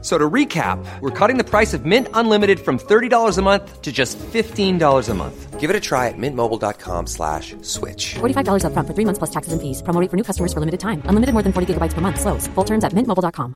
So 0.00 0.16
to 0.16 0.30
recap, 0.30 0.78
we're 1.00 1.10
cutting 1.10 1.38
the 1.38 1.44
price 1.44 1.74
of 1.74 1.84
Mint 1.84 2.06
Unlimited 2.14 2.60
from 2.60 2.78
$30 2.78 3.36
a 3.36 3.42
month 3.42 3.82
to 3.82 3.90
just 3.90 4.16
$15 4.18 5.08
a 5.08 5.14
month. 5.14 5.58
Give 5.58 5.70
it 5.70 5.74
a 5.74 5.80
try 5.80 6.06
at 6.06 6.16
mintmobile.com 6.16 7.08
slash 7.08 7.56
switch. 7.62 8.14
$45 8.20 8.64
up 8.64 8.72
front 8.74 8.86
for 8.86 8.94
three 8.94 9.04
months 9.04 9.18
plus 9.18 9.30
taxes 9.30 9.52
and 9.52 9.60
fees. 9.60 9.82
Promo 9.82 10.00
rate 10.00 10.08
for 10.08 10.16
new 10.16 10.22
customers 10.22 10.52
for 10.52 10.60
limited 10.60 10.78
time. 10.78 11.02
Unlimited 11.06 11.32
more 11.32 11.42
than 11.42 11.52
40 11.52 11.74
gigabytes 11.74 11.94
per 11.94 12.00
month. 12.00 12.20
Slows. 12.20 12.46
Full 12.54 12.64
terms 12.64 12.84
at 12.84 12.94
mintmobile.com. 12.94 13.54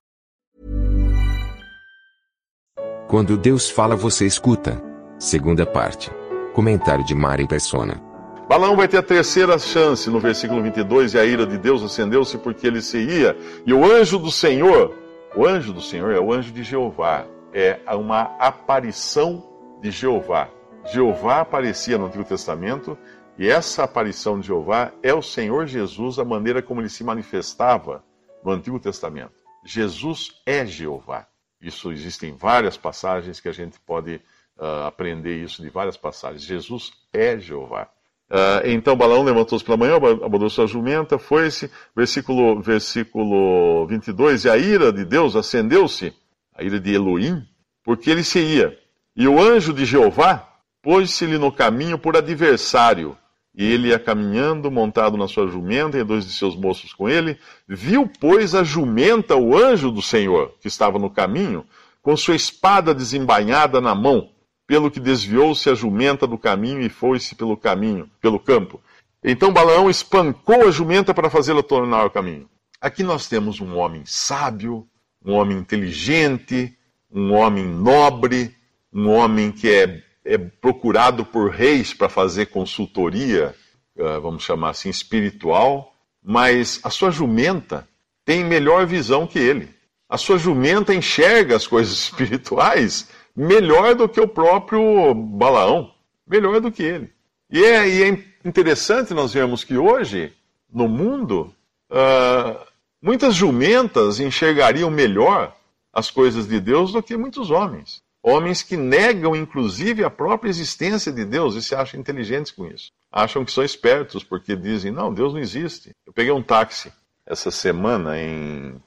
Quando 3.08 3.36
Deus 3.36 3.68
fala, 3.70 3.94
você 3.94 4.26
escuta. 4.26 4.82
Segunda 5.18 5.66
parte. 5.66 6.10
Comentário 6.54 7.04
de 7.04 7.14
Mari 7.14 7.46
Persona. 7.46 8.00
Balaão 8.48 8.74
vai 8.74 8.88
ter 8.88 8.96
a 8.96 9.02
terceira 9.02 9.58
chance 9.58 10.10
no 10.10 10.18
versículo 10.18 10.62
22, 10.62 11.14
e 11.14 11.18
a 11.18 11.24
ira 11.24 11.46
de 11.46 11.56
Deus 11.56 11.82
acendeu-se 11.82 12.36
porque 12.38 12.66
ele 12.66 12.82
se 12.82 12.98
ia, 12.98 13.36
e 13.64 13.72
o 13.72 13.84
anjo 13.84 14.18
do 14.18 14.30
Senhor 14.30 15.01
o 15.34 15.46
anjo 15.46 15.72
do 15.72 15.80
Senhor 15.80 16.12
é 16.12 16.20
o 16.20 16.32
anjo 16.32 16.52
de 16.52 16.62
Jeová, 16.62 17.26
é 17.52 17.80
uma 17.94 18.36
aparição 18.38 19.78
de 19.80 19.90
Jeová. 19.90 20.48
Jeová 20.92 21.40
aparecia 21.40 21.96
no 21.96 22.06
Antigo 22.06 22.24
Testamento 22.24 22.98
e 23.38 23.48
essa 23.48 23.84
aparição 23.84 24.38
de 24.38 24.48
Jeová 24.48 24.92
é 25.02 25.14
o 25.14 25.22
Senhor 25.22 25.66
Jesus, 25.66 26.18
a 26.18 26.24
maneira 26.24 26.60
como 26.60 26.80
ele 26.80 26.88
se 26.88 27.02
manifestava 27.02 28.04
no 28.44 28.52
Antigo 28.52 28.78
Testamento. 28.78 29.32
Jesus 29.64 30.40
é 30.44 30.66
Jeová. 30.66 31.26
Isso 31.60 31.92
existem 31.92 32.36
várias 32.36 32.76
passagens 32.76 33.40
que 33.40 33.48
a 33.48 33.52
gente 33.52 33.78
pode 33.80 34.16
uh, 34.58 34.86
aprender 34.86 35.36
isso 35.36 35.62
de 35.62 35.70
várias 35.70 35.96
passagens. 35.96 36.42
Jesus 36.42 36.92
é 37.12 37.38
Jeová. 37.38 37.88
Uh, 38.32 38.64
então 38.64 38.96
Balaão 38.96 39.22
levantou-se 39.22 39.62
pela 39.62 39.76
manhã, 39.76 39.96
abordou 39.96 40.48
sua 40.48 40.66
jumenta, 40.66 41.18
foi-se, 41.18 41.70
versículo, 41.94 42.62
versículo 42.62 43.86
22, 43.86 44.46
e 44.46 44.48
a 44.48 44.56
ira 44.56 44.90
de 44.90 45.04
Deus 45.04 45.36
acendeu-se, 45.36 46.14
a 46.56 46.64
ira 46.64 46.80
de 46.80 46.94
Elohim, 46.94 47.42
porque 47.84 48.10
ele 48.10 48.24
se 48.24 48.38
ia. 48.38 48.74
E 49.14 49.28
o 49.28 49.38
anjo 49.38 49.74
de 49.74 49.84
Jeová 49.84 50.48
pôs-se-lhe 50.80 51.36
no 51.36 51.52
caminho 51.52 51.98
por 51.98 52.16
adversário, 52.16 53.14
e 53.54 53.70
ele 53.70 53.88
ia 53.88 53.98
caminhando, 53.98 54.70
montado 54.70 55.18
na 55.18 55.28
sua 55.28 55.46
jumenta, 55.46 55.98
e 55.98 56.04
dois 56.04 56.24
de 56.24 56.32
seus 56.32 56.56
moços 56.56 56.94
com 56.94 57.10
ele. 57.10 57.36
Viu, 57.68 58.10
pois, 58.18 58.54
a 58.54 58.64
jumenta, 58.64 59.36
o 59.36 59.54
anjo 59.54 59.90
do 59.90 60.00
Senhor, 60.00 60.54
que 60.58 60.68
estava 60.68 60.98
no 60.98 61.10
caminho, 61.10 61.66
com 62.00 62.16
sua 62.16 62.34
espada 62.34 62.94
desembainhada 62.94 63.78
na 63.78 63.94
mão 63.94 64.30
pelo 64.72 64.90
que 64.90 64.98
desviou-se 64.98 65.68
a 65.68 65.74
jumenta 65.74 66.26
do 66.26 66.38
caminho 66.38 66.80
e 66.80 66.88
foi-se 66.88 67.34
pelo 67.34 67.58
caminho, 67.58 68.10
pelo 68.22 68.40
campo. 68.40 68.80
Então 69.22 69.52
Balaão 69.52 69.90
espancou 69.90 70.66
a 70.66 70.70
jumenta 70.70 71.12
para 71.12 71.28
fazê-la 71.28 71.62
tornar 71.62 72.06
o 72.06 72.10
caminho. 72.10 72.48
Aqui 72.80 73.02
nós 73.02 73.28
temos 73.28 73.60
um 73.60 73.76
homem 73.76 74.02
sábio, 74.06 74.88
um 75.22 75.34
homem 75.34 75.58
inteligente, 75.58 76.74
um 77.12 77.34
homem 77.34 77.66
nobre, 77.66 78.56
um 78.90 79.10
homem 79.10 79.52
que 79.52 79.68
é, 79.68 80.02
é 80.24 80.38
procurado 80.38 81.22
por 81.22 81.50
reis 81.50 81.92
para 81.92 82.08
fazer 82.08 82.46
consultoria, 82.46 83.54
uh, 83.98 84.22
vamos 84.22 84.42
chamar 84.42 84.70
assim, 84.70 84.88
espiritual, 84.88 85.94
mas 86.24 86.80
a 86.82 86.88
sua 86.88 87.10
jumenta 87.10 87.86
tem 88.24 88.42
melhor 88.42 88.86
visão 88.86 89.26
que 89.26 89.38
ele. 89.38 89.68
A 90.08 90.16
sua 90.16 90.38
jumenta 90.38 90.94
enxerga 90.94 91.56
as 91.56 91.66
coisas 91.66 91.98
espirituais 92.08 93.06
melhor 93.34 93.94
do 93.94 94.08
que 94.08 94.20
o 94.20 94.28
próprio 94.28 95.14
Balaão, 95.14 95.92
melhor 96.26 96.60
do 96.60 96.70
que 96.70 96.82
ele. 96.82 97.10
E 97.50 97.62
é, 97.62 97.88
e 97.88 98.02
é 98.02 98.24
interessante 98.44 99.12
nós 99.12 99.32
vermos 99.32 99.64
que 99.64 99.76
hoje, 99.76 100.32
no 100.72 100.88
mundo, 100.88 101.54
uh, 101.90 102.66
muitas 103.00 103.34
jumentas 103.34 104.20
enxergariam 104.20 104.90
melhor 104.90 105.54
as 105.92 106.10
coisas 106.10 106.48
de 106.48 106.58
Deus 106.58 106.92
do 106.92 107.02
que 107.02 107.16
muitos 107.16 107.50
homens. 107.50 108.00
Homens 108.22 108.62
que 108.62 108.76
negam, 108.76 109.34
inclusive, 109.34 110.04
a 110.04 110.10
própria 110.10 110.48
existência 110.48 111.12
de 111.12 111.24
Deus 111.24 111.56
e 111.56 111.62
se 111.62 111.74
acham 111.74 111.98
inteligentes 111.98 112.52
com 112.52 112.66
isso. 112.66 112.90
Acham 113.10 113.44
que 113.44 113.50
são 113.50 113.64
espertos 113.64 114.22
porque 114.22 114.54
dizem: 114.54 114.92
não, 114.92 115.12
Deus 115.12 115.34
não 115.34 115.40
existe. 115.40 115.90
Eu 116.06 116.12
peguei 116.12 116.32
um 116.32 116.42
táxi 116.42 116.92
essa 117.26 117.50
semana 117.50 118.18
em 118.18 118.80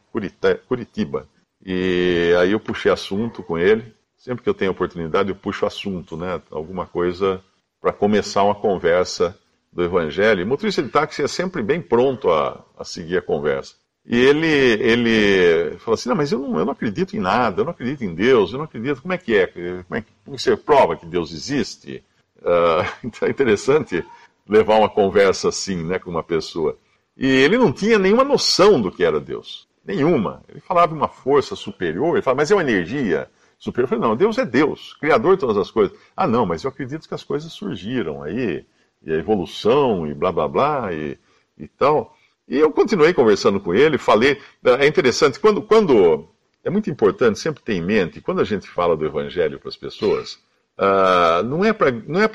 Curitiba 0.67 1.27
e 1.63 2.33
aí 2.39 2.51
eu 2.51 2.59
puxei 2.59 2.91
assunto 2.91 3.43
com 3.43 3.57
ele 3.57 3.93
sempre 4.25 4.43
que 4.43 4.49
eu 4.49 4.55
tenho 4.55 4.71
oportunidade, 4.71 5.29
eu 5.29 5.35
puxo 5.35 5.67
assunto, 5.67 6.17
né? 6.17 6.41
Alguma 6.49 6.87
coisa 6.87 7.39
para 7.79 7.93
começar 7.93 8.43
uma 8.43 8.55
conversa 8.55 9.37
do 9.71 9.83
Evangelho. 9.83 10.43
O 10.43 10.47
motorista 10.47 10.81
de 10.81 10.89
táxi 10.89 11.21
é 11.21 11.27
sempre 11.27 11.61
bem 11.61 11.79
pronto 11.79 12.31
a, 12.31 12.65
a 12.75 12.83
seguir 12.83 13.19
a 13.19 13.21
conversa. 13.21 13.75
E 14.03 14.17
ele, 14.17 14.47
ele 14.47 15.77
falou 15.77 15.93
assim: 15.93 16.09
Não, 16.09 16.15
mas 16.15 16.31
eu 16.31 16.39
não, 16.39 16.57
eu 16.57 16.65
não 16.65 16.73
acredito 16.73 17.15
em 17.15 17.19
nada, 17.19 17.61
eu 17.61 17.65
não 17.65 17.71
acredito 17.71 18.03
em 18.03 18.15
Deus, 18.15 18.51
eu 18.51 18.57
não 18.57 18.65
acredito. 18.65 18.99
Como 18.99 19.13
é 19.13 19.17
que 19.17 19.35
é? 19.35 19.45
Como, 19.45 19.95
é 19.95 20.01
que, 20.01 20.07
você 20.25 20.57
prova 20.57 20.95
que 20.95 21.05
Deus 21.05 21.31
existe? 21.31 22.03
Uh, 22.39 22.89
então 23.05 23.27
é 23.27 23.31
interessante 23.31 24.03
levar 24.49 24.79
uma 24.79 24.89
conversa 24.89 25.49
assim 25.49 25.83
né, 25.83 25.99
com 25.99 26.09
uma 26.09 26.23
pessoa. 26.23 26.75
E 27.15 27.27
ele 27.27 27.59
não 27.59 27.71
tinha 27.71 27.99
nenhuma 27.99 28.23
noção 28.23 28.81
do 28.81 28.91
que 28.91 29.03
era 29.03 29.19
Deus. 29.19 29.67
Nenhuma. 29.85 30.41
Ele 30.49 30.59
falava 30.61 30.87
de 30.87 30.95
uma 30.95 31.07
força 31.07 31.55
superior, 31.55 32.15
ele 32.15 32.23
falava, 32.23 32.41
mas 32.41 32.49
é 32.49 32.55
uma 32.55 32.63
energia, 32.63 33.29
superior. 33.57 33.93
Eu 33.93 33.99
não, 33.99 34.15
Deus 34.15 34.37
é 34.37 34.45
Deus, 34.45 34.93
Criador 34.99 35.35
de 35.35 35.41
todas 35.41 35.57
as 35.57 35.71
coisas. 35.71 35.97
Ah, 36.15 36.27
não, 36.27 36.45
mas 36.45 36.63
eu 36.63 36.69
acredito 36.69 37.07
que 37.07 37.13
as 37.13 37.23
coisas 37.23 37.51
surgiram 37.51 38.23
aí, 38.23 38.65
e 39.03 39.11
a 39.11 39.17
evolução, 39.17 40.07
e 40.07 40.13
blá 40.13 40.31
blá 40.31 40.47
blá, 40.47 40.93
e, 40.93 41.17
e 41.57 41.67
tal. 41.67 42.15
E 42.47 42.57
eu 42.57 42.71
continuei 42.71 43.13
conversando 43.13 43.59
com 43.59 43.73
ele, 43.73 43.97
falei. 43.97 44.39
É 44.63 44.87
interessante, 44.87 45.39
quando, 45.39 45.61
quando. 45.61 46.29
É 46.63 46.69
muito 46.69 46.89
importante 46.89 47.37
sempre 47.37 47.61
ter 47.61 47.73
em 47.73 47.81
mente, 47.81 48.21
quando 48.21 48.41
a 48.41 48.43
gente 48.43 48.67
fala 48.67 48.97
do 48.97 49.05
Evangelho 49.05 49.59
para 49.59 49.69
as 49.69 49.77
pessoas, 49.77 50.33
uh, 50.79 51.43
não 51.43 51.63
é 51.63 51.71
para 51.71 51.89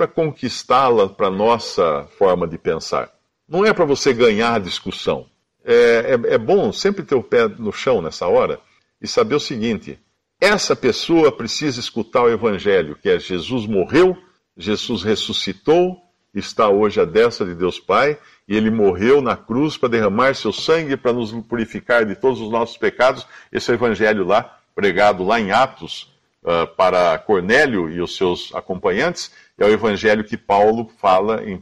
é 0.04 0.06
conquistá-la 0.06 1.08
para 1.08 1.26
a 1.26 1.30
nossa 1.30 2.06
forma 2.16 2.46
de 2.46 2.56
pensar. 2.56 3.12
Não 3.48 3.66
é 3.66 3.72
para 3.72 3.84
você 3.84 4.12
ganhar 4.12 4.54
a 4.54 4.58
discussão. 4.60 5.26
É, 5.64 6.14
é, 6.14 6.34
é 6.34 6.38
bom 6.38 6.72
sempre 6.72 7.02
ter 7.02 7.16
o 7.16 7.22
pé 7.24 7.48
no 7.48 7.72
chão 7.72 8.00
nessa 8.00 8.28
hora 8.28 8.60
e 9.02 9.08
saber 9.08 9.34
o 9.34 9.40
seguinte: 9.40 9.98
essa 10.40 10.74
pessoa 10.74 11.30
precisa 11.30 11.78
escutar 11.78 12.22
o 12.22 12.30
Evangelho, 12.30 12.96
que 12.96 13.10
é 13.10 13.18
Jesus 13.18 13.66
morreu, 13.66 14.16
Jesus 14.56 15.02
ressuscitou, 15.02 16.00
está 16.34 16.68
hoje 16.68 16.98
à 16.98 17.04
destra 17.04 17.46
de 17.46 17.54
Deus 17.54 17.78
Pai, 17.78 18.18
e 18.48 18.56
ele 18.56 18.70
morreu 18.70 19.20
na 19.20 19.36
cruz 19.36 19.76
para 19.76 19.90
derramar 19.90 20.34
seu 20.34 20.52
sangue 20.52 20.96
para 20.96 21.12
nos 21.12 21.32
purificar 21.44 22.06
de 22.06 22.14
todos 22.14 22.40
os 22.40 22.50
nossos 22.50 22.78
pecados. 22.78 23.26
Esse 23.52 23.70
é 23.70 23.74
Evangelho 23.74 24.24
lá, 24.24 24.58
pregado 24.74 25.22
lá 25.24 25.38
em 25.38 25.52
Atos, 25.52 26.10
uh, 26.42 26.66
para 26.74 27.18
Cornélio 27.18 27.90
e 27.90 28.00
os 28.00 28.16
seus 28.16 28.54
acompanhantes, 28.54 29.30
é 29.58 29.64
o 29.66 29.70
Evangelho 29.70 30.24
que 30.24 30.38
Paulo 30.38 30.90
fala 30.98 31.44
em 31.44 31.54
1, 31.54 31.58
1 31.58 31.60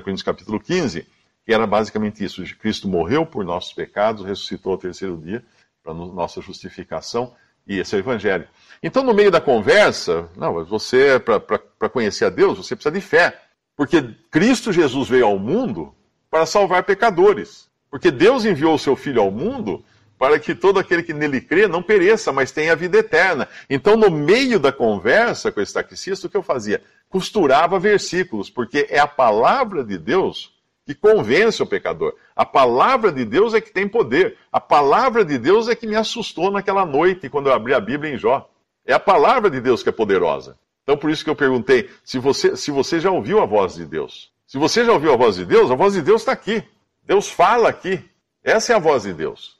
Coríntios 0.00 0.22
capítulo 0.22 0.58
15, 0.58 1.06
que 1.46 1.54
era 1.54 1.66
basicamente 1.66 2.24
isso: 2.24 2.42
Cristo 2.56 2.88
morreu 2.88 3.24
por 3.24 3.44
nossos 3.44 3.72
pecados, 3.72 4.24
ressuscitou 4.24 4.72
ao 4.72 4.78
terceiro 4.78 5.16
dia 5.16 5.44
para 5.82 5.94
nossa 5.94 6.40
justificação 6.40 7.32
e 7.66 7.78
esse 7.78 7.94
é 7.94 7.98
o 7.98 8.00
Evangelho. 8.00 8.48
Então, 8.82 9.02
no 9.02 9.12
meio 9.12 9.30
da 9.30 9.40
conversa, 9.40 10.28
não, 10.36 10.64
você, 10.64 11.20
para 11.20 11.88
conhecer 11.88 12.24
a 12.24 12.30
Deus, 12.30 12.58
você 12.58 12.74
precisa 12.74 12.94
de 12.94 13.00
fé. 13.00 13.38
Porque 13.76 14.02
Cristo 14.30 14.72
Jesus 14.72 15.08
veio 15.08 15.26
ao 15.26 15.38
mundo 15.38 15.94
para 16.30 16.46
salvar 16.46 16.82
pecadores. 16.84 17.68
Porque 17.90 18.10
Deus 18.10 18.44
enviou 18.44 18.74
o 18.74 18.78
seu 18.78 18.96
Filho 18.96 19.20
ao 19.20 19.30
mundo 19.30 19.84
para 20.18 20.38
que 20.38 20.54
todo 20.54 20.78
aquele 20.78 21.02
que 21.02 21.14
nele 21.14 21.40
crê 21.40 21.66
não 21.66 21.82
pereça, 21.82 22.30
mas 22.30 22.52
tenha 22.52 22.72
a 22.72 22.76
vida 22.76 22.98
eterna. 22.98 23.48
Então, 23.70 23.96
no 23.96 24.10
meio 24.10 24.60
da 24.60 24.70
conversa 24.70 25.50
com 25.50 25.62
esse 25.62 25.72
taxista, 25.72 26.26
o 26.26 26.30
que 26.30 26.36
eu 26.36 26.42
fazia? 26.42 26.82
Costurava 27.08 27.78
versículos, 27.78 28.50
porque 28.50 28.86
é 28.90 28.98
a 28.98 29.06
palavra 29.06 29.82
de 29.82 29.96
Deus 29.96 30.52
que 30.86 30.94
convence 30.94 31.62
o 31.62 31.66
pecador. 31.66 32.14
A 32.34 32.44
palavra 32.44 33.12
de 33.12 33.24
Deus 33.24 33.54
é 33.54 33.60
que 33.60 33.72
tem 33.72 33.88
poder. 33.88 34.36
A 34.50 34.60
palavra 34.60 35.24
de 35.24 35.38
Deus 35.38 35.68
é 35.68 35.74
que 35.74 35.86
me 35.86 35.96
assustou 35.96 36.50
naquela 36.50 36.84
noite 36.84 37.28
quando 37.28 37.48
eu 37.48 37.54
abri 37.54 37.74
a 37.74 37.80
Bíblia 37.80 38.14
em 38.14 38.18
Jó. 38.18 38.48
É 38.84 38.92
a 38.92 39.00
palavra 39.00 39.50
de 39.50 39.60
Deus 39.60 39.82
que 39.82 39.88
é 39.88 39.92
poderosa. 39.92 40.58
Então 40.82 40.96
por 40.96 41.10
isso 41.10 41.22
que 41.22 41.30
eu 41.30 41.36
perguntei 41.36 41.88
se 42.02 42.18
você, 42.18 42.56
se 42.56 42.70
você 42.70 42.98
já 42.98 43.10
ouviu 43.10 43.40
a 43.40 43.46
voz 43.46 43.74
de 43.74 43.86
Deus. 43.86 44.32
Se 44.46 44.58
você 44.58 44.84
já 44.84 44.92
ouviu 44.92 45.12
a 45.12 45.16
voz 45.16 45.36
de 45.36 45.44
Deus, 45.44 45.70
a 45.70 45.76
voz 45.76 45.94
de 45.94 46.02
Deus 46.02 46.22
está 46.22 46.32
aqui. 46.32 46.64
Deus 47.04 47.30
fala 47.30 47.68
aqui. 47.68 48.04
Essa 48.42 48.72
é 48.72 48.76
a 48.76 48.80
voz 48.80 49.04
de 49.04 49.12
Deus. 49.12 49.58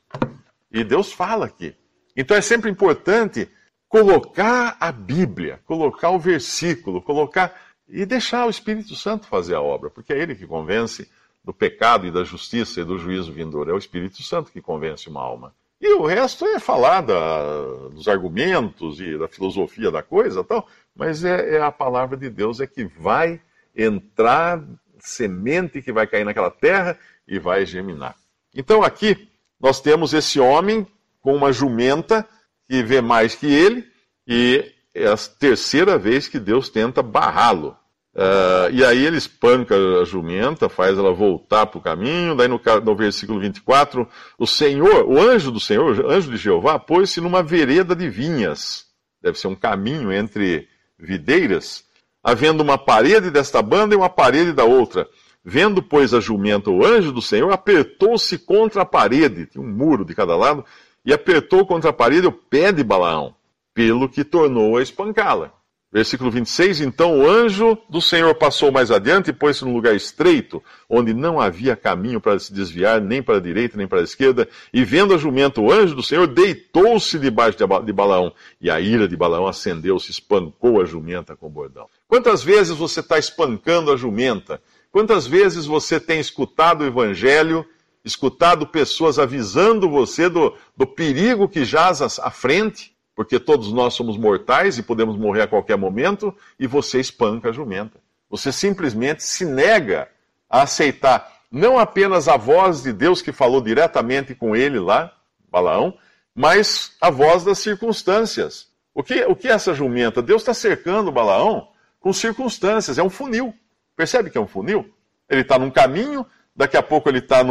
E 0.73 0.83
Deus 0.83 1.13
fala 1.13 1.47
aqui. 1.47 1.77
Então 2.17 2.37
é 2.37 2.41
sempre 2.41 2.71
importante 2.71 3.49
colocar 3.89 4.77
a 4.81 4.91
Bíblia, 4.93 5.61
colocar 5.65 6.11
o 6.11 6.19
versículo, 6.19 7.03
colocar 7.03 7.55
e 7.91 8.07
deixar 8.07 8.47
o 8.47 8.51
Espírito 8.51 8.95
Santo 8.95 9.27
fazer 9.27 9.55
a 9.55 9.61
obra, 9.61 9.91
porque 9.91 10.13
é 10.13 10.19
ele 10.19 10.35
que 10.35 10.47
convence 10.47 11.11
do 11.45 11.53
pecado 11.53 12.07
e 12.07 12.11
da 12.11 12.23
justiça 12.23 12.81
e 12.81 12.85
do 12.85 12.99
juízo 12.99 13.33
vindouro. 13.33 13.71
É 13.71 13.75
o 13.75 13.79
Espírito 13.79 14.23
Santo 14.23 14.53
que 14.53 14.61
convence 14.61 15.09
uma 15.09 15.23
alma. 15.23 15.55
E 15.81 15.95
o 15.95 16.05
resto 16.05 16.45
é 16.45 16.61
falar 16.61 17.01
da, 17.01 17.89
dos 17.89 18.07
argumentos 18.07 19.01
e 19.01 19.17
da 19.17 19.27
filosofia 19.27 19.91
da 19.91 20.03
coisa 20.03 20.45
tal, 20.45 20.69
mas 20.95 21.25
é, 21.25 21.57
é, 21.57 21.63
a 21.63 21.73
palavra 21.73 22.17
de 22.19 22.29
Deus 22.29 22.61
é 22.61 22.67
que 22.67 22.85
vai 22.85 23.41
entrar 23.75 24.63
semente 24.99 25.81
que 25.81 25.91
vai 25.91 26.07
cair 26.07 26.25
naquela 26.25 26.51
terra 26.51 26.99
e 27.27 27.39
vai 27.39 27.65
germinar. 27.65 28.15
Então 28.55 28.83
aqui 28.83 29.29
nós 29.59 29.81
temos 29.81 30.13
esse 30.13 30.39
homem 30.39 30.87
com 31.23 31.35
uma 31.35 31.51
jumenta 31.51 32.29
que 32.69 32.83
vê 32.83 33.01
mais 33.01 33.35
que 33.35 33.47
ele 33.47 33.87
e 34.27 34.71
é 34.95 35.07
a 35.07 35.17
terceira 35.17 35.99
vez 35.99 36.29
que 36.29 36.39
Deus 36.39 36.69
tenta 36.69 37.03
barrá-lo. 37.03 37.77
Uh, 38.13 38.67
e 38.73 38.85
aí 38.85 39.07
ele 39.07 39.19
espanca 39.19 39.77
a 39.77 40.05
jumenta, 40.05 40.69
faz 40.69 40.99
ela 40.99 41.13
voltar 41.13 41.67
para 41.67 41.79
o 41.79 41.83
caminho. 41.83 42.35
Daí 42.35 42.49
no, 42.49 42.61
no, 42.85 42.97
versículo 42.97 43.41
24, 43.41 44.07
o 44.39 44.47
Senhor, 44.47 45.07
o 45.07 45.19
anjo 45.19 45.51
do 45.51 45.61
Senhor, 45.61 45.99
o 45.99 46.11
anjo 46.11 46.31
de 46.31 46.37
Jeová, 46.37 46.79
pôs-se 46.79 47.21
numa 47.21 47.43
vereda 47.43 47.95
de 47.95 48.09
vinhas. 48.09 48.87
Deve 49.23 49.39
ser 49.39 49.47
um 49.47 49.55
caminho 49.55 50.13
entre 50.13 50.69
videiras, 50.99 51.85
havendo 52.23 52.63
uma 52.63 52.77
parede 52.77 53.31
desta 53.31 53.63
banda 53.63 53.95
e 53.95 53.99
uma 53.99 54.11
parede 54.11 54.53
da 54.53 54.65
outra. 54.65 55.07
Vendo, 55.45 55.83
pois, 55.83 56.13
a 56.13 56.21
jumenta, 56.21 56.71
o 56.71 56.85
anjo 56.85 57.13
do 57.13 57.23
Senhor 57.23 57.51
apertou-se 57.53 58.37
contra 58.39 58.83
a 58.83 58.85
parede, 58.85 59.47
tinha 59.47 59.63
um 59.63 59.69
muro 59.69 60.05
de 60.05 60.15
cada 60.15 60.37
lado, 60.37 60.65
e 61.05 61.13
apertou 61.13 61.65
contra 61.65 61.91
a 61.91 61.95
parede 61.95 62.27
o 62.27 62.33
pé 62.33 62.73
de 62.73 62.85
Balaão, 62.85 63.35
pelo 63.75 64.09
que 64.09 64.25
tornou 64.25 64.77
a 64.77 64.83
espancá-la. 64.83 65.53
Versículo 65.93 66.31
26: 66.31 66.83
Então 66.83 67.19
o 67.19 67.29
anjo 67.29 67.77
do 67.89 68.01
Senhor 68.01 68.33
passou 68.37 68.71
mais 68.71 68.93
adiante 68.93 69.31
e 69.31 69.33
pôs-se 69.33 69.65
num 69.65 69.75
lugar 69.75 69.95
estreito, 69.97 70.63
onde 70.89 71.13
não 71.13 71.41
havia 71.41 71.75
caminho 71.75 72.21
para 72.21 72.39
se 72.39 72.53
desviar, 72.55 73.01
nem 73.01 73.21
para 73.21 73.39
a 73.39 73.41
direita, 73.41 73.77
nem 73.77 73.89
para 73.89 73.99
a 73.99 74.05
esquerda. 74.05 74.49
E 74.73 74.85
vendo 74.85 75.13
a 75.13 75.19
jumenta, 75.19 75.61
o 75.61 75.73
anjo 75.73 75.97
do 75.97 76.03
Senhor 76.03 76.29
deitou-se 76.29 77.19
debaixo 77.19 77.59
de 77.85 77.93
Balaão. 77.93 78.33
E 78.61 78.71
a 78.71 78.81
ira 78.81 79.09
de 79.09 79.17
Balaão 79.17 79.49
acendeu-se, 79.49 80.13
espancou 80.13 80.81
a 80.81 80.85
jumenta 80.85 81.35
com 81.35 81.47
o 81.47 81.51
bordão. 81.51 81.89
Quantas 82.07 82.41
vezes 82.41 82.77
você 82.77 83.01
está 83.01 83.19
espancando 83.19 83.91
a 83.91 83.97
jumenta? 83.97 84.63
Quantas 84.93 85.27
vezes 85.27 85.67
você 85.67 85.99
tem 85.99 86.21
escutado 86.21 86.83
o 86.83 86.87
evangelho, 86.87 87.67
escutado 88.05 88.65
pessoas 88.65 89.19
avisando 89.19 89.91
você 89.91 90.29
do, 90.29 90.55
do 90.77 90.87
perigo 90.87 91.49
que 91.49 91.65
jaz 91.65 92.01
à 92.01 92.31
frente? 92.31 92.95
Porque 93.21 93.39
todos 93.39 93.71
nós 93.71 93.93
somos 93.93 94.17
mortais 94.17 94.79
e 94.79 94.83
podemos 94.83 95.15
morrer 95.15 95.43
a 95.43 95.47
qualquer 95.47 95.77
momento, 95.77 96.35
e 96.59 96.67
você 96.67 96.99
espanca 96.99 97.51
a 97.51 97.53
jumenta. 97.53 98.01
Você 98.31 98.51
simplesmente 98.51 99.23
se 99.23 99.45
nega 99.45 100.09
a 100.49 100.63
aceitar 100.63 101.31
não 101.53 101.79
apenas 101.79 102.29
a 102.29 102.39
voz 102.39 102.83
de 102.83 102.95
Deus 102.95 103.21
que 103.21 103.31
falou 103.31 103.61
diretamente 103.61 104.35
com 104.35 104.57
ele 104.57 104.79
lá, 104.79 105.13
Balaão, 105.51 105.99
mas 106.35 106.97
a 106.99 107.11
voz 107.11 107.45
das 107.45 107.59
circunstâncias. 107.59 108.69
O 108.95 109.03
que, 109.03 109.23
o 109.27 109.37
que 109.37 109.49
é 109.49 109.53
essa 109.53 109.75
jumenta? 109.75 110.23
Deus 110.23 110.41
está 110.41 110.55
cercando 110.55 111.13
Balaão 111.13 111.69
com 112.01 112.15
circunstâncias, 112.15 112.97
é 112.97 113.03
um 113.03 113.11
funil. 113.11 113.55
Percebe 113.95 114.31
que 114.31 114.39
é 114.39 114.41
um 114.41 114.49
funil? 114.49 114.91
Ele 115.29 115.43
está 115.43 115.59
num 115.59 115.71
caminho, 115.71 116.25
daqui 116.55 116.77
a 116.77 116.83
pouco 116.83 117.09
ele 117.09 117.19
está 117.19 117.43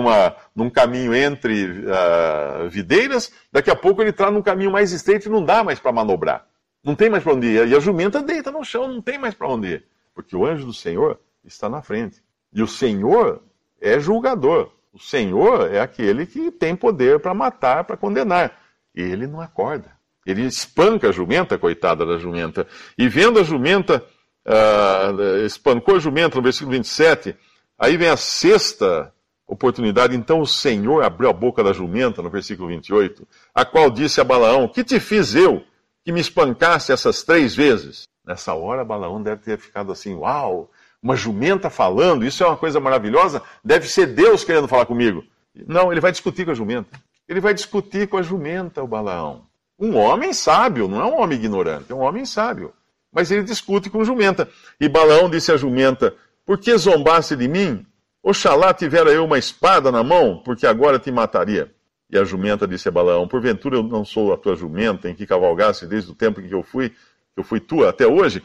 num 0.55 0.69
caminho 0.69 1.15
entre 1.15 1.65
uh, 1.65 2.69
videiras, 2.69 3.31
daqui 3.51 3.69
a 3.69 3.75
pouco 3.75 4.01
ele 4.01 4.11
está 4.11 4.29
num 4.29 4.41
caminho 4.41 4.71
mais 4.71 4.91
estreito 4.91 5.27
e 5.27 5.31
não 5.31 5.43
dá 5.43 5.63
mais 5.63 5.79
para 5.79 5.91
manobrar. 5.91 6.45
Não 6.83 6.95
tem 6.95 7.09
mais 7.09 7.23
para 7.23 7.33
onde 7.33 7.47
ir. 7.47 7.67
E 7.67 7.75
a 7.75 7.79
jumenta 7.79 8.21
deita 8.21 8.51
no 8.51 8.63
chão, 8.63 8.87
não 8.87 9.01
tem 9.01 9.17
mais 9.17 9.33
para 9.33 9.47
onde 9.47 9.67
ir. 9.67 9.85
Porque 10.13 10.35
o 10.35 10.45
anjo 10.45 10.65
do 10.65 10.73
Senhor 10.73 11.19
está 11.43 11.67
na 11.69 11.81
frente. 11.81 12.21
E 12.53 12.61
o 12.61 12.67
Senhor 12.67 13.41
é 13.81 13.99
julgador. 13.99 14.71
O 14.93 14.99
Senhor 14.99 15.71
é 15.71 15.79
aquele 15.79 16.25
que 16.25 16.51
tem 16.51 16.75
poder 16.75 17.19
para 17.19 17.33
matar, 17.33 17.83
para 17.83 17.97
condenar. 17.97 18.57
Ele 18.95 19.27
não 19.27 19.41
acorda. 19.41 19.91
Ele 20.25 20.43
espanca 20.43 21.09
a 21.09 21.11
jumenta, 21.11 21.57
coitada 21.57 22.05
da 22.05 22.17
jumenta. 22.17 22.67
E 22.97 23.07
vendo 23.07 23.39
a 23.39 23.43
jumenta, 23.43 24.03
uh, 24.45 25.45
espancou 25.45 25.95
a 25.95 25.99
jumenta 25.99 26.37
no 26.37 26.43
versículo 26.43 26.71
27 26.77 27.35
Aí 27.79 27.95
vem 27.95 28.09
a 28.09 28.17
sexta 28.17 29.13
oportunidade. 29.47 30.15
Então 30.15 30.41
o 30.41 30.47
Senhor 30.47 31.03
abriu 31.03 31.29
a 31.29 31.33
boca 31.33 31.63
da 31.63 31.73
jumenta, 31.73 32.21
no 32.21 32.29
versículo 32.29 32.67
28, 32.67 33.27
a 33.53 33.65
qual 33.65 33.89
disse 33.89 34.21
a 34.21 34.23
Balaão: 34.23 34.67
Que 34.67 34.83
te 34.83 34.99
fiz 34.99 35.33
eu 35.33 35.63
que 36.03 36.11
me 36.11 36.19
espancasse 36.19 36.91
essas 36.91 37.23
três 37.23 37.55
vezes? 37.55 38.03
Nessa 38.25 38.53
hora, 38.53 38.85
Balaão 38.85 39.21
deve 39.23 39.41
ter 39.41 39.57
ficado 39.57 39.91
assim: 39.91 40.13
Uau, 40.15 40.69
uma 41.01 41.15
jumenta 41.15 41.69
falando, 41.69 42.25
isso 42.25 42.43
é 42.43 42.47
uma 42.47 42.57
coisa 42.57 42.79
maravilhosa, 42.79 43.41
deve 43.63 43.87
ser 43.87 44.07
Deus 44.07 44.43
querendo 44.43 44.67
falar 44.67 44.85
comigo. 44.85 45.23
Não, 45.67 45.91
ele 45.91 46.01
vai 46.01 46.11
discutir 46.11 46.45
com 46.45 46.51
a 46.51 46.55
jumenta. 46.55 46.99
Ele 47.27 47.39
vai 47.39 47.53
discutir 47.53 48.07
com 48.07 48.17
a 48.17 48.21
jumenta, 48.21 48.83
o 48.83 48.87
Balaão. 48.87 49.43
Um 49.79 49.95
homem 49.95 50.33
sábio, 50.33 50.87
não 50.87 50.99
é 51.01 51.05
um 51.05 51.21
homem 51.21 51.37
ignorante, 51.37 51.91
é 51.91 51.95
um 51.95 51.99
homem 51.99 52.25
sábio. 52.25 52.73
Mas 53.11 53.31
ele 53.31 53.43
discute 53.43 53.89
com 53.89 54.01
a 54.01 54.03
jumenta. 54.03 54.47
E 54.79 54.87
Balaão 54.87 55.29
disse 55.29 55.51
à 55.51 55.57
jumenta: 55.57 56.15
por 56.49 56.57
que 56.57 56.75
zombaste 56.75 57.35
de 57.35 57.47
mim? 57.47 57.85
Oxalá 58.23 58.73
tivera 58.73 59.11
eu 59.11 59.23
uma 59.23 59.37
espada 59.37 59.91
na 59.91 60.03
mão, 60.03 60.41
porque 60.43 60.65
agora 60.65 60.97
te 60.97 61.11
mataria. 61.11 61.71
E 62.09 62.17
a 62.17 62.23
jumenta 62.23 62.67
disse 62.67 62.89
a 62.89 62.91
Balaão: 62.91 63.27
Porventura 63.27 63.75
eu 63.75 63.83
não 63.83 64.03
sou 64.03 64.33
a 64.33 64.37
tua 64.37 64.55
jumenta 64.55 65.07
em 65.07 65.13
que 65.13 65.27
cavalgaste 65.27 65.85
desde 65.85 66.09
o 66.09 66.15
tempo 66.15 66.41
em 66.41 66.47
que 66.47 66.55
eu 66.55 66.63
fui, 66.63 66.89
que 66.89 66.95
eu 67.37 67.43
fui 67.43 67.59
tua 67.59 67.89
até 67.89 68.07
hoje? 68.07 68.41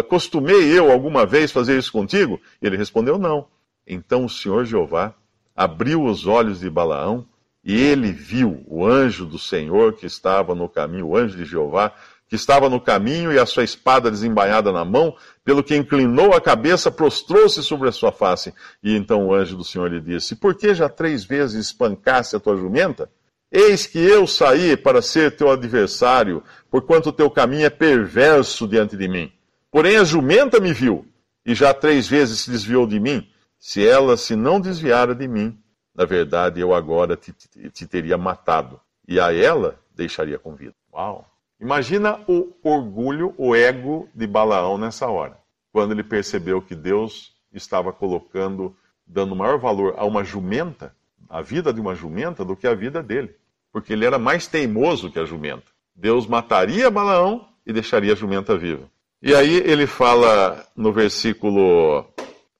Acostumei 0.00 0.78
eu 0.78 0.90
alguma 0.90 1.26
vez 1.26 1.52
fazer 1.52 1.76
isso 1.76 1.92
contigo? 1.92 2.40
E 2.62 2.66
ele 2.66 2.78
respondeu: 2.78 3.18
Não. 3.18 3.48
Então 3.86 4.24
o 4.24 4.30
Senhor 4.30 4.64
Jeová 4.64 5.14
abriu 5.54 6.04
os 6.04 6.26
olhos 6.26 6.60
de 6.60 6.70
Balaão 6.70 7.26
e 7.62 7.78
ele 7.78 8.12
viu 8.12 8.64
o 8.66 8.86
anjo 8.86 9.26
do 9.26 9.38
Senhor 9.38 9.92
que 9.92 10.06
estava 10.06 10.54
no 10.54 10.70
caminho, 10.70 11.08
o 11.08 11.16
anjo 11.18 11.36
de 11.36 11.44
Jeová, 11.44 11.92
que 12.28 12.36
estava 12.36 12.68
no 12.68 12.80
caminho 12.80 13.32
e 13.32 13.38
a 13.38 13.46
sua 13.46 13.64
espada 13.64 14.10
desembainhada 14.10 14.72
na 14.72 14.84
mão, 14.84 15.16
pelo 15.44 15.62
que 15.62 15.76
inclinou 15.76 16.32
a 16.32 16.40
cabeça, 16.40 16.90
prostrou-se 16.90 17.62
sobre 17.62 17.88
a 17.88 17.92
sua 17.92 18.10
face. 18.10 18.54
E 18.82 18.96
então 18.96 19.26
o 19.26 19.34
anjo 19.34 19.56
do 19.56 19.64
Senhor 19.64 19.90
lhe 19.90 20.00
disse: 20.00 20.34
Por 20.34 20.54
que 20.54 20.74
já 20.74 20.88
três 20.88 21.24
vezes 21.24 21.66
espancaste 21.66 22.34
a 22.34 22.40
tua 22.40 22.56
jumenta? 22.56 23.10
Eis 23.52 23.86
que 23.86 23.98
eu 23.98 24.26
saí 24.26 24.76
para 24.76 25.00
ser 25.00 25.36
teu 25.36 25.50
adversário, 25.50 26.42
porquanto 26.70 27.10
o 27.10 27.12
teu 27.12 27.30
caminho 27.30 27.66
é 27.66 27.70
perverso 27.70 28.66
diante 28.66 28.96
de 28.96 29.06
mim. 29.06 29.30
Porém 29.70 29.96
a 29.96 30.04
jumenta 30.04 30.58
me 30.58 30.72
viu, 30.72 31.06
e 31.46 31.54
já 31.54 31.72
três 31.72 32.08
vezes 32.08 32.40
se 32.40 32.50
desviou 32.50 32.86
de 32.86 32.98
mim. 32.98 33.28
Se 33.58 33.86
ela 33.86 34.16
se 34.16 34.34
não 34.34 34.60
desviara 34.60 35.14
de 35.14 35.28
mim, 35.28 35.56
na 35.94 36.04
verdade 36.04 36.60
eu 36.60 36.74
agora 36.74 37.16
te, 37.16 37.32
te, 37.32 37.70
te 37.70 37.86
teria 37.86 38.18
matado, 38.18 38.80
e 39.06 39.20
a 39.20 39.32
ela 39.32 39.78
deixaria 39.94 40.38
com 40.38 40.54
vida. 40.54 40.74
Uau! 40.92 41.33
Imagina 41.60 42.20
o 42.26 42.52
orgulho, 42.62 43.34
o 43.38 43.54
ego 43.54 44.08
de 44.14 44.26
Balaão 44.26 44.76
nessa 44.76 45.06
hora, 45.08 45.38
quando 45.72 45.92
ele 45.92 46.02
percebeu 46.02 46.60
que 46.60 46.74
Deus 46.74 47.32
estava 47.52 47.92
colocando, 47.92 48.76
dando 49.06 49.36
maior 49.36 49.58
valor 49.58 49.94
a 49.96 50.04
uma 50.04 50.24
jumenta, 50.24 50.94
a 51.28 51.40
vida 51.40 51.72
de 51.72 51.80
uma 51.80 51.94
jumenta, 51.94 52.44
do 52.44 52.56
que 52.56 52.66
a 52.66 52.74
vida 52.74 53.02
dele, 53.02 53.34
porque 53.72 53.92
ele 53.92 54.04
era 54.04 54.18
mais 54.18 54.46
teimoso 54.46 55.10
que 55.10 55.18
a 55.18 55.24
jumenta. 55.24 55.64
Deus 55.94 56.26
mataria 56.26 56.90
Balaão 56.90 57.48
e 57.66 57.72
deixaria 57.72 58.12
a 58.12 58.16
jumenta 58.16 58.56
viva. 58.58 58.90
E 59.22 59.34
aí 59.34 59.56
ele 59.56 59.86
fala 59.86 60.66
no 60.76 60.92
versículo 60.92 62.04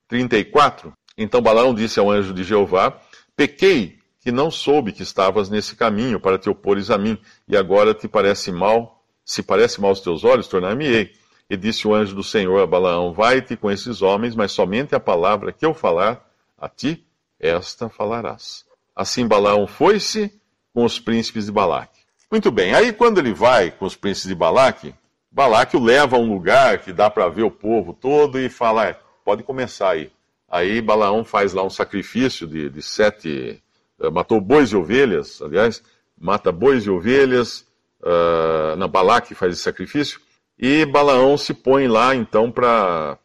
34: 0.09 0.92
Então 1.19 1.42
Balaão 1.42 1.75
disse 1.75 1.99
ao 1.99 2.11
anjo 2.11 2.33
de 2.33 2.42
Jeová: 2.42 2.99
Pequei 3.37 3.99
que 4.25 4.33
não 4.33 4.50
soube 4.50 4.90
que 4.90 5.02
estavas 5.02 5.50
nesse 5.50 5.76
caminho 5.76 6.19
para 6.19 6.38
te 6.38 6.49
opores 6.49 6.90
a 6.90 6.97
mim, 6.97 7.19
e 7.47 7.54
agora 7.54 7.93
te 7.93 8.09
parece 8.09 8.50
mal, 8.50 9.04
se 9.23 9.43
parece 9.43 9.78
mal 9.83 9.90
aos 9.90 10.00
teus 10.00 10.25
olhos, 10.25 10.49
tornar-me-ei. 10.49 11.12
E 11.50 11.59
disse 11.59 11.87
o 11.87 11.95
anjo 11.95 12.14
do 12.14 12.25
Senhor 12.25 12.62
a 12.62 12.66
Balaão: 12.66 13.12
Vai-te 13.12 13.54
com 13.54 13.71
esses 13.71 14.00
homens, 14.00 14.35
mas 14.35 14.50
somente 14.50 14.95
a 14.95 15.00
palavra 15.00 15.52
que 15.52 15.66
eu 15.66 15.75
falar 15.75 16.26
a 16.57 16.71
ti, 16.71 17.07
esta 17.38 17.90
falarás. 17.90 18.64
Assim 18.97 19.28
Balaão 19.28 19.66
foi-se 19.66 20.33
com 20.73 20.87
os 20.87 20.99
príncipes 20.99 21.45
de 21.45 21.52
Balaque. 21.52 22.00
Muito 22.31 22.50
bem, 22.50 22.75
aí 22.75 22.95
quando 22.95 23.19
ele 23.19 23.35
vai 23.35 23.71
com 23.71 23.85
os 23.85 23.95
príncipes 23.95 24.28
de 24.28 24.35
Balaque, 24.35 24.95
Balaque 25.31 25.76
o 25.76 25.85
leva 25.85 26.16
a 26.16 26.19
um 26.19 26.33
lugar 26.33 26.78
que 26.78 26.95
dá 26.95 27.11
para 27.11 27.28
ver 27.28 27.43
o 27.43 27.50
povo 27.50 27.93
todo 27.93 28.40
e 28.40 28.49
fala: 28.49 28.87
é, 28.87 28.99
pode 29.23 29.43
começar 29.43 29.90
aí. 29.90 30.11
Aí 30.49 30.81
Balaão 30.81 31.26
faz 31.26 31.52
lá 31.52 31.62
um 31.62 31.69
sacrifício 31.69 32.47
de, 32.47 32.71
de 32.71 32.81
sete 32.81 33.62
matou 34.11 34.40
bois 34.40 34.70
e 34.70 34.76
ovelhas, 34.76 35.40
aliás, 35.42 35.82
mata 36.18 36.50
bois 36.52 36.84
e 36.84 36.90
ovelhas, 36.90 37.66
uh, 38.00 38.76
na 38.76 38.87
Balaque 38.87 39.34
faz 39.34 39.54
esse 39.54 39.62
sacrifício, 39.62 40.20
e 40.58 40.84
Balaão 40.87 41.37
se 41.37 41.52
põe 41.52 41.88
lá 41.88 42.14
então 42.14 42.50
para 42.50 43.18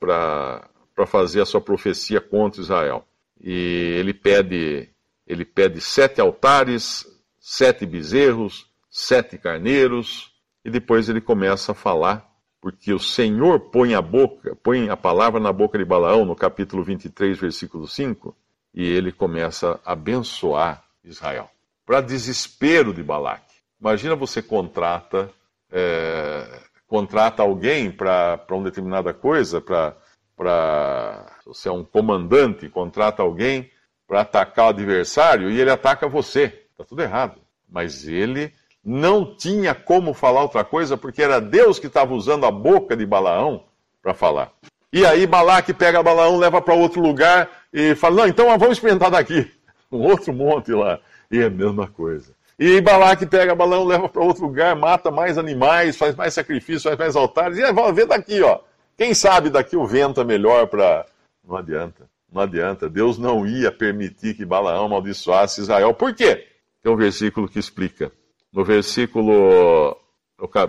fazer 1.07 1.41
a 1.41 1.45
sua 1.45 1.61
profecia 1.61 2.19
contra 2.19 2.61
Israel. 2.61 3.05
E 3.39 3.95
ele 3.97 4.13
pede, 4.13 4.89
ele 5.25 5.45
pede 5.45 5.79
sete 5.79 6.19
altares, 6.19 7.05
sete 7.39 7.85
bezerros, 7.85 8.67
sete 8.89 9.37
carneiros, 9.37 10.33
e 10.65 10.69
depois 10.69 11.07
ele 11.07 11.21
começa 11.21 11.71
a 11.71 11.75
falar, 11.75 12.27
porque 12.59 12.91
o 12.91 12.99
Senhor 12.99 13.59
põe 13.71 13.93
a 13.93 14.01
boca, 14.01 14.55
põe 14.61 14.89
a 14.89 14.97
palavra 14.97 15.39
na 15.39 15.53
boca 15.53 15.77
de 15.77 15.85
Balaão, 15.85 16.25
no 16.25 16.35
capítulo 16.35 16.83
23, 16.83 17.37
versículo 17.37 17.87
5, 17.87 18.35
e 18.79 18.89
ele 18.89 19.11
começa 19.11 19.77
a 19.83 19.91
abençoar 19.91 20.81
Israel. 21.03 21.49
para 21.85 21.99
desespero 21.99 22.93
de 22.93 23.03
Balaque. 23.03 23.55
Imagina 23.77 24.15
você 24.15 24.41
contrata, 24.41 25.29
é, 25.69 26.61
contrata 26.87 27.43
alguém 27.43 27.91
para 27.91 28.39
uma 28.51 28.63
determinada 28.63 29.13
coisa, 29.13 29.59
para 29.59 31.25
você 31.45 31.67
é 31.67 31.71
um 31.73 31.83
comandante, 31.83 32.69
contrata 32.69 33.21
alguém 33.21 33.69
para 34.07 34.21
atacar 34.21 34.67
o 34.67 34.69
adversário 34.69 35.51
e 35.51 35.59
ele 35.59 35.71
ataca 35.71 36.07
você. 36.07 36.63
Está 36.71 36.85
tudo 36.85 37.01
errado. 37.01 37.41
Mas 37.67 38.07
ele 38.07 38.53
não 38.81 39.35
tinha 39.35 39.75
como 39.75 40.13
falar 40.13 40.43
outra 40.43 40.63
coisa 40.63 40.95
porque 40.95 41.21
era 41.21 41.41
Deus 41.41 41.79
que 41.79 41.87
estava 41.87 42.13
usando 42.13 42.45
a 42.45 42.51
boca 42.51 42.95
de 42.95 43.05
Balaão 43.05 43.65
para 44.01 44.13
falar. 44.13 44.53
E 44.93 45.05
aí 45.05 45.27
Balaque 45.27 45.73
pega 45.73 46.01
Balaão, 46.01 46.37
leva 46.37 46.61
para 46.61 46.73
outro 46.73 47.01
lugar 47.01 47.58
e 47.73 47.95
fala: 47.95 48.17
Não, 48.17 48.27
então 48.27 48.57
vamos 48.57 48.77
experimentar 48.77 49.11
daqui. 49.11 49.49
Um 49.91 50.03
outro 50.03 50.31
monte 50.31 50.71
lá. 50.71 50.99
E 51.31 51.39
é 51.39 51.45
a 51.45 51.49
mesma 51.49 51.87
coisa. 51.87 52.31
E 52.59 52.79
Balaque 52.79 53.25
pega 53.25 53.55
Balaão, 53.55 53.85
leva 53.85 54.07
para 54.07 54.21
outro 54.21 54.43
lugar, 54.43 54.75
mata 54.75 55.09
mais 55.09 55.35
animais, 55.35 55.97
faz 55.97 56.13
mais 56.13 56.33
sacrifícios, 56.33 56.83
faz 56.83 56.97
mais 56.97 57.15
altares. 57.15 57.57
E 57.57 57.71
vamos 57.71 57.95
ver 57.95 58.05
daqui, 58.05 58.39
ó. 58.41 58.59
Quem 58.97 59.13
sabe 59.13 59.49
daqui 59.49 59.77
o 59.77 59.87
vento 59.87 60.19
é 60.19 60.23
melhor 60.25 60.67
para. 60.67 61.05
Não 61.43 61.55
adianta. 61.55 62.09
Não 62.31 62.41
adianta. 62.41 62.89
Deus 62.89 63.17
não 63.17 63.47
ia 63.47 63.71
permitir 63.71 64.35
que 64.35 64.45
Balaão 64.45 64.85
amaldiçoasse 64.85 65.61
Israel. 65.61 65.93
Por 65.93 66.13
quê? 66.13 66.45
Tem 66.83 66.91
um 66.91 66.97
versículo 66.97 67.47
que 67.47 67.57
explica. 67.57 68.11
No 68.51 68.63
versículo. 68.63 69.97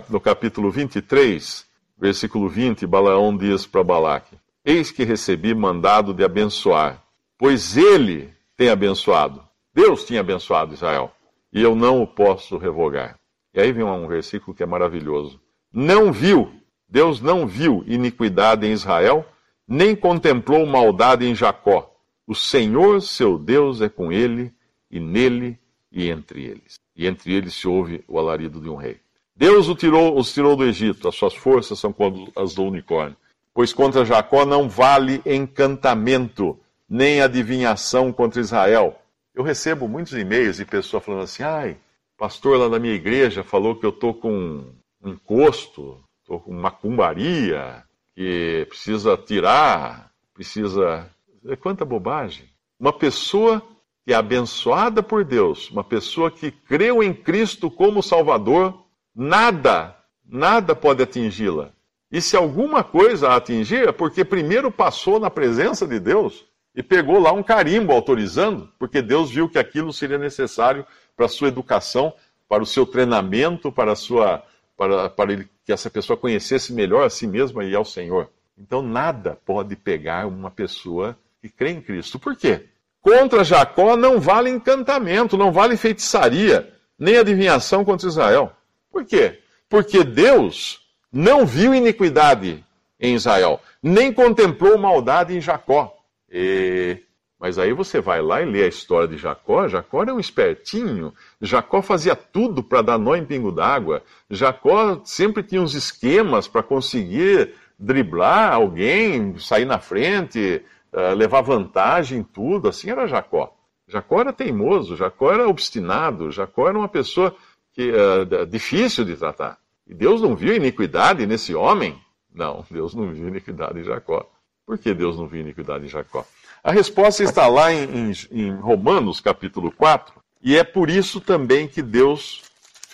No 0.09 0.19
capítulo 0.19 0.71
23, 0.71 1.65
versículo 1.97 2.49
20, 2.49 2.87
Balaão 2.87 3.35
diz 3.35 3.65
para 3.65 3.83
Balaque: 3.83 4.35
Eis 4.63 4.91
que 4.91 5.03
recebi 5.03 5.55
mandado 5.55 6.13
de 6.13 6.23
abençoar, 6.23 7.03
pois 7.37 7.75
ele 7.75 8.31
tem 8.55 8.69
abençoado. 8.69 9.43
Deus 9.73 10.05
tinha 10.05 10.19
abençoado 10.19 10.73
Israel, 10.73 11.11
e 11.51 11.61
eu 11.61 11.75
não 11.75 12.03
o 12.03 12.07
posso 12.07 12.57
revogar. 12.57 13.19
E 13.53 13.59
aí 13.59 13.71
vem 13.71 13.83
um 13.83 14.07
versículo 14.07 14.55
que 14.55 14.61
é 14.61 14.65
maravilhoso. 14.65 15.41
Não 15.73 16.11
viu, 16.11 16.51
Deus 16.87 17.21
não 17.21 17.47
viu 17.47 17.83
iniquidade 17.87 18.67
em 18.67 18.71
Israel, 18.71 19.25
nem 19.67 19.95
contemplou 19.95 20.65
maldade 20.65 21.25
em 21.25 21.33
Jacó. 21.33 21.91
O 22.27 22.35
Senhor, 22.35 23.01
seu 23.01 23.39
Deus, 23.39 23.81
é 23.81 23.89
com 23.89 24.11
ele, 24.11 24.53
e 24.91 24.99
nele 24.99 25.57
e 25.91 26.09
entre 26.09 26.43
eles. 26.43 26.75
E 26.95 27.07
entre 27.07 27.33
eles 27.33 27.55
se 27.55 27.67
ouve 27.67 28.03
o 28.07 28.19
alarido 28.19 28.61
de 28.61 28.69
um 28.69 28.75
rei. 28.75 28.99
Deus 29.35 29.67
os 29.67 29.79
tirou, 29.79 30.17
os 30.19 30.31
tirou 30.31 30.55
do 30.55 30.65
Egito, 30.65 31.07
as 31.07 31.15
suas 31.15 31.33
forças 31.33 31.79
são 31.79 31.91
como 31.91 32.31
as 32.35 32.53
do 32.53 32.63
unicórnio. 32.63 33.17
Pois 33.53 33.73
contra 33.73 34.05
Jacó 34.05 34.45
não 34.45 34.69
vale 34.69 35.21
encantamento, 35.25 36.59
nem 36.89 37.21
adivinhação 37.21 38.11
contra 38.11 38.41
Israel. 38.41 38.99
Eu 39.33 39.43
recebo 39.43 39.87
muitos 39.87 40.13
e-mails 40.13 40.57
de 40.57 40.65
pessoas 40.65 41.03
falando 41.03 41.23
assim: 41.23 41.43
ai, 41.43 41.77
pastor 42.17 42.57
lá 42.57 42.67
da 42.67 42.79
minha 42.79 42.93
igreja 42.93 43.43
falou 43.43 43.75
que 43.75 43.85
eu 43.85 43.89
estou 43.89 44.13
com 44.13 44.63
um 45.01 45.09
encosto, 45.09 45.99
estou 46.21 46.39
com 46.39 46.53
macumbaria, 46.53 47.83
que 48.15 48.65
precisa 48.69 49.17
tirar, 49.17 50.11
precisa. 50.33 51.09
É 51.47 51.55
quanta 51.55 51.83
bobagem. 51.83 52.45
Uma 52.79 52.93
pessoa 52.93 53.61
que 54.05 54.13
é 54.13 54.15
abençoada 54.15 55.01
por 55.03 55.23
Deus, 55.23 55.69
uma 55.71 55.83
pessoa 55.83 56.29
que 56.31 56.51
creu 56.51 57.01
em 57.03 57.13
Cristo 57.13 57.69
como 57.69 58.03
Salvador, 58.03 58.81
Nada, 59.13 59.97
nada 60.25 60.73
pode 60.73 61.03
atingi-la. 61.03 61.73
E 62.11 62.21
se 62.21 62.35
alguma 62.35 62.83
coisa 62.83 63.29
a 63.29 63.35
atingir, 63.37 63.87
é 63.87 63.91
porque 63.91 64.25
primeiro 64.25 64.69
passou 64.69 65.19
na 65.19 65.29
presença 65.29 65.87
de 65.87 65.97
Deus 65.99 66.45
e 66.75 66.83
pegou 66.83 67.19
lá 67.19 67.31
um 67.31 67.41
carimbo 67.41 67.93
autorizando, 67.93 68.69
porque 68.77 69.01
Deus 69.01 69.31
viu 69.31 69.47
que 69.47 69.57
aquilo 69.57 69.93
seria 69.93 70.17
necessário 70.17 70.85
para 71.15 71.25
a 71.25 71.29
sua 71.29 71.47
educação, 71.47 72.13
para 72.49 72.63
o 72.63 72.65
seu 72.65 72.85
treinamento, 72.85 73.71
para, 73.71 73.95
sua, 73.95 74.43
para, 74.75 75.09
para 75.09 75.31
ele, 75.31 75.47
que 75.65 75.71
essa 75.71 75.89
pessoa 75.89 76.17
conhecesse 76.17 76.73
melhor 76.73 77.05
a 77.05 77.09
si 77.09 77.25
mesma 77.25 77.63
e 77.63 77.73
ao 77.73 77.85
Senhor. 77.85 78.29
Então 78.57 78.81
nada 78.81 79.37
pode 79.45 79.75
pegar 79.77 80.27
uma 80.27 80.51
pessoa 80.51 81.17
que 81.41 81.47
crê 81.47 81.71
em 81.71 81.81
Cristo. 81.81 82.19
Por 82.19 82.35
quê? 82.35 82.65
Contra 83.01 83.43
Jacó 83.43 83.95
não 83.95 84.19
vale 84.19 84.49
encantamento, 84.49 85.37
não 85.37 85.51
vale 85.51 85.77
feitiçaria, 85.77 86.71
nem 86.99 87.17
adivinhação 87.17 87.83
contra 87.83 88.07
Israel. 88.07 88.51
Por 88.91 89.05
quê? 89.05 89.39
Porque 89.67 90.03
Deus 90.03 90.80
não 91.11 91.45
viu 91.45 91.73
iniquidade 91.73 92.63
em 92.99 93.15
Israel, 93.15 93.59
nem 93.81 94.13
contemplou 94.13 94.77
maldade 94.77 95.35
em 95.35 95.41
Jacó. 95.41 95.95
E... 96.29 96.97
Mas 97.39 97.57
aí 97.57 97.73
você 97.73 97.99
vai 97.99 98.21
lá 98.21 98.41
e 98.41 98.45
lê 98.45 98.63
a 98.63 98.67
história 98.67 99.07
de 99.07 99.17
Jacó. 99.17 99.67
Jacó 99.67 100.03
era 100.03 100.13
um 100.13 100.19
espertinho. 100.19 101.11
Jacó 101.41 101.81
fazia 101.81 102.15
tudo 102.15 102.61
para 102.61 102.83
dar 102.83 102.99
nó 102.99 103.15
em 103.15 103.25
pingo 103.25 103.51
d'água. 103.51 104.03
Jacó 104.29 105.01
sempre 105.03 105.41
tinha 105.41 105.59
uns 105.59 105.73
esquemas 105.73 106.47
para 106.47 106.61
conseguir 106.61 107.55
driblar 107.79 108.53
alguém, 108.53 109.35
sair 109.39 109.65
na 109.65 109.79
frente, 109.79 110.63
uh, 110.93 111.15
levar 111.15 111.41
vantagem 111.41 112.19
em 112.19 112.23
tudo. 112.23 112.69
Assim 112.69 112.91
era 112.91 113.07
Jacó. 113.07 113.57
Jacó 113.87 114.21
era 114.21 114.31
teimoso, 114.31 114.95
Jacó 114.95 115.33
era 115.33 115.49
obstinado, 115.49 116.31
Jacó 116.31 116.69
era 116.69 116.77
uma 116.77 116.87
pessoa 116.87 117.35
que 117.73 117.91
uh, 117.91 118.45
difícil 118.45 119.03
de 119.03 119.15
tratar. 119.15 119.57
E 119.91 119.93
Deus 119.93 120.21
não 120.21 120.37
viu 120.37 120.55
iniquidade 120.55 121.27
nesse 121.27 121.53
homem? 121.53 122.01
Não, 122.33 122.65
Deus 122.71 122.95
não 122.95 123.11
viu 123.11 123.27
iniquidade 123.27 123.77
em 123.77 123.83
Jacó. 123.83 124.25
Por 124.65 124.77
que 124.77 124.93
Deus 124.93 125.17
não 125.17 125.27
viu 125.27 125.41
iniquidade 125.41 125.83
em 125.83 125.89
Jacó? 125.89 126.25
A 126.63 126.71
resposta 126.71 127.21
está 127.23 127.45
lá 127.47 127.73
em, 127.73 128.09
em, 128.09 128.13
em 128.31 128.55
Romanos 128.55 129.19
capítulo 129.19 129.69
4, 129.69 130.13
e 130.41 130.55
é 130.55 130.63
por 130.63 130.89
isso 130.89 131.19
também 131.19 131.67
que 131.67 131.81
Deus 131.81 132.41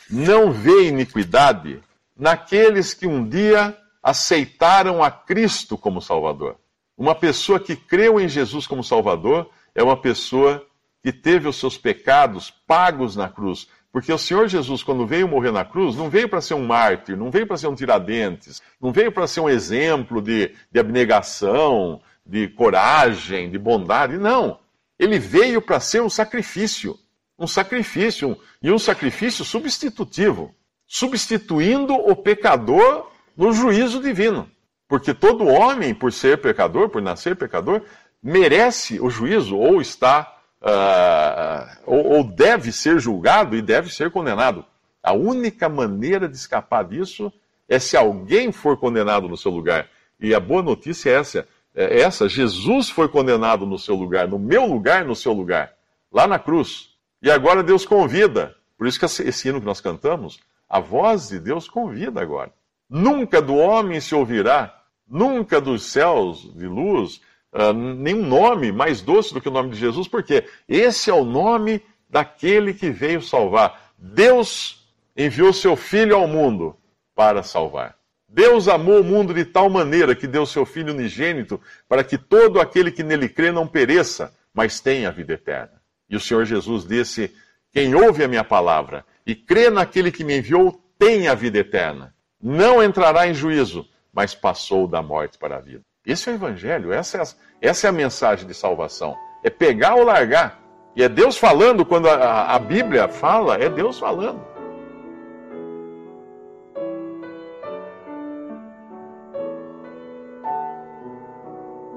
não 0.09 0.51
vê 0.51 0.87
iniquidade 0.87 1.79
naqueles 2.17 2.95
que 2.95 3.05
um 3.05 3.29
dia 3.29 3.77
aceitaram 4.01 5.03
a 5.03 5.11
Cristo 5.11 5.77
como 5.77 6.01
Salvador. 6.01 6.55
Uma 6.97 7.13
pessoa 7.13 7.59
que 7.59 7.75
creu 7.75 8.19
em 8.19 8.27
Jesus 8.27 8.65
como 8.65 8.83
Salvador 8.83 9.51
é 9.75 9.83
uma 9.83 9.97
pessoa 9.97 10.65
que 11.03 11.13
teve 11.13 11.47
os 11.47 11.57
seus 11.57 11.77
pecados 11.77 12.49
pagos 12.49 13.15
na 13.15 13.29
cruz. 13.29 13.67
Porque 13.91 14.11
o 14.11 14.17
Senhor 14.17 14.47
Jesus, 14.47 14.83
quando 14.83 15.07
veio 15.07 15.27
morrer 15.27 15.51
na 15.51 15.65
cruz, 15.65 15.95
não 15.95 16.09
veio 16.09 16.29
para 16.29 16.41
ser 16.41 16.53
um 16.53 16.65
mártir, 16.65 17.17
não 17.17 17.31
veio 17.31 17.47
para 17.47 17.57
ser 17.57 17.67
um 17.67 17.75
tiradentes, 17.75 18.61
não 18.81 18.91
veio 18.91 19.11
para 19.11 19.27
ser 19.27 19.39
um 19.39 19.49
exemplo 19.49 20.21
de, 20.21 20.53
de 20.71 20.79
abnegação, 20.79 22.01
de 22.25 22.47
coragem, 22.49 23.49
de 23.49 23.57
bondade. 23.57 24.17
Não. 24.17 24.59
Ele 24.99 25.17
veio 25.17 25.61
para 25.61 25.79
ser 25.79 26.01
um 26.01 26.09
sacrifício. 26.09 26.97
Um 27.39 27.47
sacrifício, 27.47 28.29
um, 28.29 28.37
e 28.61 28.71
um 28.71 28.79
sacrifício 28.79 29.45
substitutivo 29.45 30.53
substituindo 30.87 31.93
o 31.93 32.15
pecador 32.15 33.11
no 33.35 33.51
juízo 33.51 34.01
divino. 34.01 34.49
Porque 34.87 35.13
todo 35.13 35.45
homem, 35.45 35.93
por 35.93 36.13
ser 36.13 36.41
pecador, 36.41 36.89
por 36.89 37.01
nascer 37.01 37.35
pecador, 37.35 37.83
merece 38.23 38.99
o 39.01 39.09
juízo 39.09 39.57
ou 39.57 39.81
está 39.81 40.36
uh, 40.61 41.77
ou, 41.85 42.17
ou 42.17 42.23
deve 42.23 42.71
ser 42.71 42.99
julgado 42.99 43.55
e 43.55 43.61
deve 43.61 43.93
ser 43.93 44.11
condenado. 44.11 44.65
A 45.01 45.13
única 45.13 45.69
maneira 45.69 46.27
de 46.27 46.35
escapar 46.35 46.83
disso 46.83 47.31
é 47.67 47.79
se 47.79 47.95
alguém 47.95 48.51
for 48.51 48.77
condenado 48.77 49.27
no 49.27 49.37
seu 49.37 49.51
lugar. 49.51 49.87
E 50.19 50.33
a 50.33 50.39
boa 50.39 50.63
notícia 50.63 51.09
é 51.09 51.13
essa, 51.13 51.47
é 51.75 52.01
essa: 52.01 52.27
Jesus 52.27 52.89
foi 52.89 53.07
condenado 53.07 53.65
no 53.65 53.77
seu 53.77 53.95
lugar, 53.95 54.27
no 54.27 54.39
meu 54.39 54.65
lugar, 54.65 55.05
no 55.05 55.15
seu 55.15 55.33
lugar, 55.33 55.73
lá 56.11 56.27
na 56.27 56.39
cruz. 56.39 56.89
E 57.21 57.29
agora 57.29 57.63
Deus 57.63 57.85
convida. 57.85 58.55
Por 58.77 58.87
isso 58.87 58.99
que 58.99 59.05
esse 59.05 59.47
hino 59.47 59.59
que 59.59 59.65
nós 59.65 59.81
cantamos, 59.81 60.39
a 60.69 60.79
voz 60.79 61.29
de 61.29 61.39
Deus 61.39 61.67
convida 61.67 62.21
agora. 62.21 62.51
Nunca 62.89 63.41
do 63.41 63.55
homem 63.55 63.99
se 63.99 64.13
ouvirá, 64.13 64.81
nunca 65.07 65.59
dos 65.59 65.83
céus 65.83 66.53
de 66.53 66.67
luz 66.67 67.21
uh, 67.53 67.73
nenhum 67.73 68.25
nome 68.25 68.71
mais 68.71 69.01
doce 69.01 69.33
do 69.33 69.41
que 69.41 69.49
o 69.49 69.51
nome 69.51 69.69
de 69.69 69.77
Jesus, 69.77 70.07
porque 70.07 70.45
esse 70.67 71.09
é 71.09 71.13
o 71.13 71.25
nome 71.25 71.81
daquele 72.09 72.73
que 72.73 72.89
veio 72.89 73.21
salvar. 73.21 73.91
Deus 73.97 74.87
enviou 75.15 75.51
seu 75.51 75.75
Filho 75.75 76.15
ao 76.15 76.27
mundo 76.27 76.75
para 77.15 77.43
salvar. 77.43 77.95
Deus 78.29 78.67
amou 78.67 79.01
o 79.01 79.03
mundo 79.03 79.33
de 79.33 79.45
tal 79.45 79.69
maneira 79.69 80.13
que 80.13 80.27
deu 80.27 80.45
seu 80.45 80.65
Filho 80.65 80.93
unigênito 80.93 81.59
para 81.87 82.03
que 82.03 82.17
todo 82.17 82.59
aquele 82.59 82.91
que 82.91 83.03
nele 83.03 83.29
crê 83.29 83.51
não 83.51 83.67
pereça, 83.67 84.33
mas 84.53 84.79
tenha 84.79 85.07
a 85.07 85.11
vida 85.11 85.33
eterna. 85.33 85.81
E 86.09 86.15
o 86.15 86.19
Senhor 86.19 86.45
Jesus 86.45 86.85
disse: 86.85 87.33
Quem 87.71 87.95
ouve 87.95 88.23
a 88.23 88.27
minha 88.27 88.43
palavra 88.43 89.05
e 89.25 89.35
crê 89.35 89.69
naquele 89.69 90.11
que 90.11 90.23
me 90.23 90.37
enviou 90.37 90.81
tem 90.99 91.27
a 91.27 91.35
vida 91.35 91.59
eterna. 91.59 92.13
Não 92.41 92.83
entrará 92.83 93.27
em 93.27 93.33
juízo, 93.33 93.87
mas 94.13 94.35
passou 94.35 94.87
da 94.87 95.01
morte 95.01 95.37
para 95.37 95.57
a 95.57 95.61
vida. 95.61 95.83
Esse 96.07 96.29
é 96.29 96.31
o 96.31 96.35
Evangelho, 96.35 96.93
essa 96.93 97.17
é, 97.17 97.21
a, 97.21 97.27
essa 97.61 97.87
é 97.87 97.89
a 97.89 97.93
mensagem 97.93 98.47
de 98.47 98.53
salvação. 98.53 99.13
É 99.43 99.49
pegar 99.49 99.95
ou 99.95 100.05
largar. 100.05 100.57
E 100.95 101.03
é 101.03 101.09
Deus 101.09 101.37
falando, 101.37 101.85
quando 101.85 102.07
a, 102.07 102.55
a 102.55 102.57
Bíblia 102.57 103.09
fala, 103.09 103.55
é 103.55 103.69
Deus 103.69 103.99
falando. 103.99 104.39